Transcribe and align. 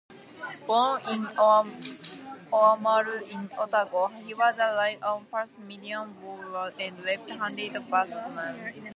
Born 0.65 1.03
in 1.09 1.25
Oamaru 2.47 3.21
in 3.29 3.51
Otago, 3.55 4.07
he 4.25 4.33
was 4.33 4.55
a 4.57 4.73
right-arm 4.73 5.25
fast-medium 5.29 6.13
bowler 6.13 6.73
and 6.79 7.03
left-handed 7.03 7.87
batsman. 7.87 8.83